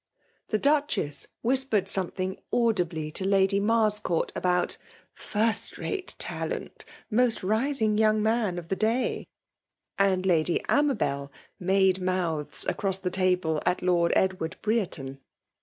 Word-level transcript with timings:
The 0.47 0.57
Duchess 0.57 1.27
whispered 1.43 1.87
something 1.87 2.39
audibly 2.51 3.11
to 3.11 3.23
Lady 3.23 3.59
Marscourt 3.59 4.33
abont'' 4.33 4.77
first 5.13 5.77
rate 5.77 6.15
talent— 6.17 6.85
most 7.21 7.43
rising 7.43 7.99
young 7.99 8.23
man 8.23 8.57
of 8.57 8.69
the 8.69 8.75
day/'— 8.75 9.27
and 10.09 10.25
Lady 10.25 10.59
Amabel 10.67 11.31
made 11.59 12.01
months 12.01 12.65
across 12.65 12.97
the 12.97 13.11
table 13.11 13.61
at 13.63 13.83
Lord 13.83 14.11
Edward 14.15 14.57
Brereton. 14.63 15.19